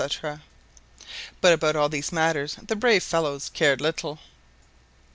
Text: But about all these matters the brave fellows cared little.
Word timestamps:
But 1.41 1.53
about 1.53 1.75
all 1.75 1.87
these 1.87 2.11
matters 2.11 2.55
the 2.59 2.75
brave 2.75 3.03
fellows 3.03 3.49
cared 3.53 3.81
little. 3.81 4.17